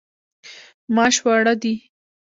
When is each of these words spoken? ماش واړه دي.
ماش 0.95 1.15
واړه 1.25 1.53
دي. 1.61 1.73